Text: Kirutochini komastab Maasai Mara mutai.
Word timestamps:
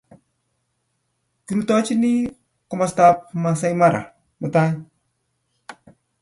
Kirutochini 1.45 2.11
komastab 2.69 3.15
Maasai 3.43 3.73
Mara 3.83 4.01
mutai. 4.39 4.69